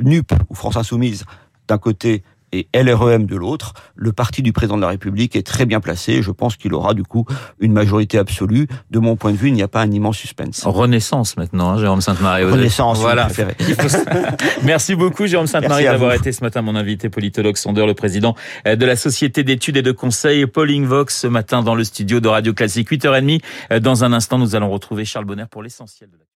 NUP 0.00 0.32
ou 0.48 0.54
France 0.54 0.76
Insoumise 0.76 1.24
d'un 1.68 1.78
côté 1.78 2.22
et 2.54 2.68
LREM 2.74 3.26
de 3.26 3.36
l'autre, 3.36 3.74
le 3.94 4.12
parti 4.12 4.42
du 4.42 4.52
président 4.52 4.76
de 4.76 4.82
la 4.82 4.88
République 4.88 5.36
est 5.36 5.46
très 5.46 5.66
bien 5.66 5.80
placé. 5.80 6.22
Je 6.22 6.30
pense 6.30 6.56
qu'il 6.56 6.72
aura 6.74 6.94
du 6.94 7.02
coup 7.02 7.26
une 7.60 7.72
majorité 7.72 8.18
absolue. 8.18 8.68
De 8.90 8.98
mon 8.98 9.16
point 9.16 9.32
de 9.32 9.36
vue, 9.36 9.48
il 9.48 9.54
n'y 9.54 9.62
a 9.62 9.68
pas 9.68 9.82
un 9.82 9.90
immense 9.90 10.16
suspense. 10.16 10.62
Renaissance 10.64 11.36
maintenant, 11.36 11.70
hein, 11.70 11.78
Jérôme 11.78 12.00
Sainte-Marie. 12.00 12.44
Renaissance, 12.44 12.98
voilà. 12.98 13.28
Merci 14.62 14.94
beaucoup, 14.94 15.26
Jérôme 15.26 15.46
Sainte-Marie, 15.46 15.84
d'avoir 15.84 16.14
été 16.14 16.32
ce 16.32 16.42
matin 16.42 16.62
mon 16.62 16.76
invité 16.76 17.08
politologue 17.08 17.56
sondeur, 17.56 17.86
le 17.86 17.94
président 17.94 18.34
euh, 18.66 18.76
de 18.76 18.86
la 18.86 18.96
Société 18.96 19.42
d'études 19.42 19.76
et 19.76 19.82
de 19.82 19.92
conseil 19.92 20.46
Pauling 20.46 20.84
Vox 20.84 21.20
ce 21.20 21.26
matin 21.26 21.62
dans 21.62 21.74
le 21.74 21.84
studio 21.84 22.20
de 22.20 22.28
Radio 22.28 22.54
Classique 22.54 22.90
8h30. 22.90 23.40
Euh, 23.72 23.80
dans 23.80 24.04
un 24.04 24.12
instant, 24.12 24.38
nous 24.38 24.54
allons 24.54 24.70
retrouver 24.70 25.04
Charles 25.04 25.26
Bonner 25.26 25.44
pour 25.50 25.62
l'essentiel 25.62 26.10
de 26.10 26.16
la 26.16 26.24